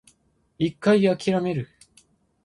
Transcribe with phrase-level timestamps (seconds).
[0.57, 1.69] 一回諦める